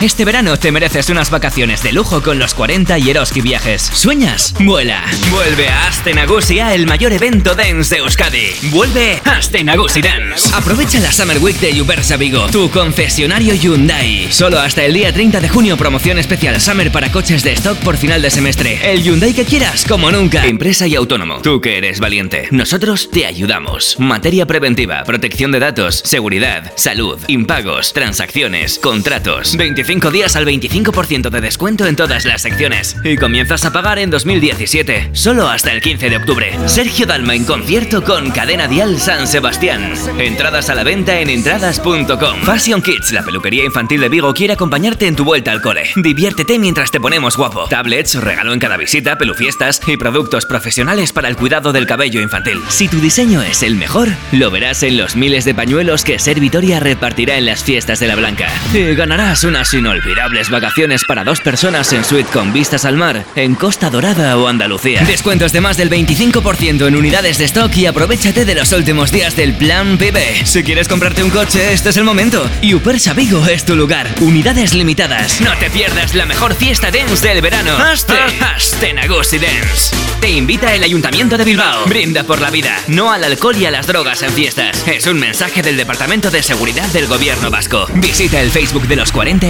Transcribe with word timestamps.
Este 0.00 0.24
verano 0.24 0.56
te 0.56 0.70
mereces 0.70 1.10
unas 1.10 1.28
vacaciones 1.28 1.82
de 1.82 1.90
lujo 1.90 2.22
con 2.22 2.38
los 2.38 2.54
40 2.54 3.00
y 3.00 3.10
Eroski 3.10 3.40
Viajes. 3.40 3.82
¿Sueñas? 3.82 4.54
Vuela. 4.60 5.04
Vuelve 5.28 5.66
a 5.66 5.88
Astenagusia, 5.88 6.72
el 6.72 6.86
mayor 6.86 7.12
evento 7.12 7.56
dance 7.56 7.96
de 7.96 8.02
Euskadi. 8.02 8.46
Vuelve 8.70 9.20
a 9.24 9.38
Astenagusi 9.38 10.00
Dance. 10.00 10.54
Aprovecha 10.54 11.00
la 11.00 11.10
Summer 11.10 11.38
Week 11.38 11.58
de 11.58 11.82
Ubersa 11.82 12.16
Vigo, 12.16 12.46
tu 12.52 12.70
concesionario 12.70 13.54
Hyundai. 13.54 14.28
Solo 14.30 14.60
hasta 14.60 14.84
el 14.84 14.94
día 14.94 15.12
30 15.12 15.40
de 15.40 15.48
junio, 15.48 15.76
promoción 15.76 16.20
especial 16.20 16.60
Summer 16.60 16.92
para 16.92 17.10
coches 17.10 17.42
de 17.42 17.54
stock 17.54 17.78
por 17.78 17.96
final 17.96 18.22
de 18.22 18.30
semestre. 18.30 18.78
El 18.92 19.02
Hyundai 19.02 19.34
que 19.34 19.46
quieras, 19.46 19.84
como 19.84 20.12
nunca. 20.12 20.46
Empresa 20.46 20.86
y 20.86 20.94
autónomo. 20.94 21.42
Tú 21.42 21.60
que 21.60 21.76
eres 21.76 21.98
valiente. 21.98 22.46
Nosotros 22.52 23.10
te 23.10 23.26
ayudamos. 23.26 23.96
Materia 23.98 24.46
preventiva, 24.46 25.02
protección 25.02 25.50
de 25.50 25.58
datos, 25.58 26.02
seguridad, 26.04 26.72
salud, 26.76 27.18
impagos, 27.26 27.92
transacciones, 27.92 28.78
contratos. 28.78 29.56
25 29.56 29.87
días 29.88 30.36
al 30.36 30.44
25% 30.44 31.30
de 31.30 31.40
descuento 31.40 31.86
en 31.86 31.96
todas 31.96 32.26
las 32.26 32.42
secciones. 32.42 32.94
Y 33.04 33.16
comienzas 33.16 33.64
a 33.64 33.72
pagar 33.72 33.98
en 33.98 34.10
2017, 34.10 35.10
solo 35.12 35.48
hasta 35.48 35.72
el 35.72 35.80
15 35.80 36.10
de 36.10 36.16
octubre. 36.18 36.58
Sergio 36.66 37.06
Dalma 37.06 37.34
en 37.34 37.44
concierto 37.44 38.04
con 38.04 38.30
Cadena 38.30 38.68
Dial 38.68 39.00
San 39.00 39.26
Sebastián. 39.26 39.94
Entradas 40.18 40.68
a 40.68 40.74
la 40.74 40.84
venta 40.84 41.18
en 41.20 41.30
entradas.com. 41.30 42.42
Fashion 42.42 42.82
Kids, 42.82 43.12
la 43.12 43.22
peluquería 43.22 43.64
infantil 43.64 44.02
de 44.02 44.10
Vigo, 44.10 44.34
quiere 44.34 44.52
acompañarte 44.52 45.06
en 45.06 45.16
tu 45.16 45.24
vuelta 45.24 45.52
al 45.52 45.62
cole. 45.62 45.88
Diviértete 45.96 46.58
mientras 46.58 46.90
te 46.90 47.00
ponemos 47.00 47.38
guapo. 47.38 47.64
Tablets, 47.68 48.14
regalo 48.16 48.52
en 48.52 48.60
cada 48.60 48.76
visita, 48.76 49.16
pelufiestas 49.16 49.80
y 49.86 49.96
productos 49.96 50.44
profesionales 50.44 51.14
para 51.14 51.28
el 51.28 51.36
cuidado 51.36 51.72
del 51.72 51.86
cabello 51.86 52.20
infantil. 52.20 52.60
Si 52.68 52.88
tu 52.88 53.00
diseño 53.00 53.40
es 53.40 53.62
el 53.62 53.74
mejor, 53.74 54.08
lo 54.32 54.50
verás 54.50 54.82
en 54.82 54.98
los 54.98 55.16
miles 55.16 55.46
de 55.46 55.54
pañuelos 55.54 56.04
que 56.04 56.18
Ser 56.18 56.40
Vitoria 56.40 56.78
repartirá 56.78 57.38
en 57.38 57.46
las 57.46 57.64
fiestas 57.64 58.00
de 58.00 58.06
la 58.06 58.16
Blanca. 58.16 58.48
Y 58.74 58.94
ganarás 58.94 59.44
una 59.44 59.64
Inolvidables 59.78 60.50
vacaciones 60.50 61.04
para 61.04 61.22
dos 61.22 61.40
personas 61.40 61.92
en 61.92 62.02
suite 62.02 62.28
con 62.32 62.52
vistas 62.52 62.84
al 62.84 62.96
mar 62.96 63.24
en 63.36 63.54
Costa 63.54 63.90
Dorada 63.90 64.36
o 64.36 64.48
Andalucía. 64.48 65.04
Descuentos 65.04 65.52
de 65.52 65.60
más 65.60 65.76
del 65.76 65.88
25% 65.88 66.88
en 66.88 66.96
unidades 66.96 67.38
de 67.38 67.44
stock 67.44 67.72
y 67.76 67.86
aprovechate 67.86 68.44
de 68.44 68.56
los 68.56 68.72
últimos 68.72 69.12
días 69.12 69.36
del 69.36 69.54
plan 69.54 69.96
PB. 69.96 70.44
Si 70.44 70.64
quieres 70.64 70.88
comprarte 70.88 71.22
un 71.22 71.30
coche, 71.30 71.72
este 71.72 71.90
es 71.90 71.96
el 71.96 72.02
momento. 72.02 72.50
Y 72.60 72.74
Upersa 72.74 73.14
Vigo 73.14 73.46
es 73.46 73.64
tu 73.64 73.76
lugar. 73.76 74.08
Unidades 74.20 74.74
limitadas. 74.74 75.40
No 75.40 75.56
te 75.58 75.70
pierdas 75.70 76.12
la 76.12 76.26
mejor 76.26 76.56
fiesta 76.56 76.90
dance 76.90 77.28
del 77.28 77.40
verano. 77.40 77.76
Aste, 77.76 78.14
Aste 78.40 78.92
Nagosi 78.94 79.38
Dance. 79.38 79.94
Te 80.20 80.30
invita 80.30 80.74
el 80.74 80.82
Ayuntamiento 80.82 81.38
de 81.38 81.44
Bilbao. 81.44 81.86
Brinda 81.86 82.24
por 82.24 82.40
la 82.40 82.50
vida, 82.50 82.76
no 82.88 83.12
al 83.12 83.22
alcohol 83.22 83.56
y 83.56 83.66
a 83.66 83.70
las 83.70 83.86
drogas 83.86 84.22
en 84.22 84.32
fiestas. 84.32 84.82
Es 84.88 85.06
un 85.06 85.20
mensaje 85.20 85.62
del 85.62 85.76
Departamento 85.76 86.32
de 86.32 86.42
Seguridad 86.42 86.88
del 86.88 87.06
Gobierno 87.06 87.48
Vasco. 87.48 87.86
Visita 87.94 88.40
el 88.40 88.50
Facebook 88.50 88.88
de 88.88 88.96
los 88.96 89.12
40 89.12 89.46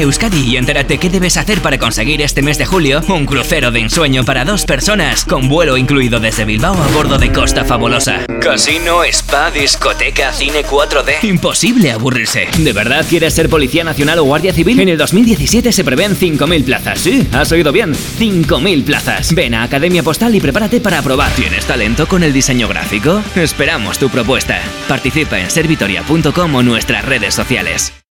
Y 0.48 0.56
entérate 0.56 0.98
qué 0.98 1.08
debes 1.08 1.36
hacer 1.36 1.61
para 1.61 1.78
conseguir 1.78 2.20
este 2.22 2.42
mes 2.42 2.58
de 2.58 2.66
julio 2.66 3.02
un 3.08 3.24
crucero 3.24 3.70
de 3.70 3.80
ensueño 3.80 4.25
para 4.25 4.44
dos 4.44 4.64
personas 4.64 5.25
con 5.25 5.48
vuelo 5.48 5.77
incluido 5.77 6.20
desde 6.20 6.44
Bilbao 6.44 6.75
a 6.75 6.86
bordo 6.88 7.19
de 7.19 7.33
Costa 7.33 7.64
Fabulosa. 7.64 8.27
Casino, 8.41 9.05
spa, 9.05 9.50
discoteca, 9.50 10.33
cine 10.33 10.64
4D. 10.64 11.22
Imposible 11.25 11.92
aburrirse. 11.92 12.48
¿De 12.58 12.72
verdad 12.72 13.06
quieres 13.08 13.34
ser 13.34 13.48
policía 13.48 13.84
nacional 13.84 14.19
o 14.19 14.25
guardia 14.25 14.52
civil? 14.52 14.80
En 14.80 14.88
el 14.88 14.98
2017 14.98 15.72
se 15.72 15.84
prevén 15.84 16.16
5.000 16.16 16.64
plazas. 16.64 16.98
Sí, 16.98 17.27
has 17.32 17.53
oído 17.53 17.72
bien. 17.72 17.94
5.000 17.94 18.84
plazas. 18.84 19.32
Ven 19.34 19.55
a 19.55 19.62
Academia 19.62 20.03
Postal 20.03 20.34
y 20.34 20.41
prepárate 20.41 20.80
para 20.80 20.98
aprobar. 20.98 21.30
¿Tienes 21.32 21.64
talento 21.64 22.06
con 22.08 22.22
el 22.22 22.32
diseño 22.32 22.69
gráfico? 22.69 23.22
Esperamos 23.36 23.98
tu 23.98 24.08
propuesta. 24.10 24.60
Participa 24.88 25.38
en 25.38 25.50
servitoria.com 25.50 26.55
o 26.55 26.62
nuestras 26.62 27.05
redes 27.05 27.34
sociales. 27.34 27.97